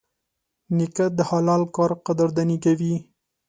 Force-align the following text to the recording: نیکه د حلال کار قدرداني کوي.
نیکه 0.75 1.05
د 1.17 1.19
حلال 1.29 1.63
کار 1.75 1.91
قدرداني 2.05 2.57
کوي. 2.65 2.95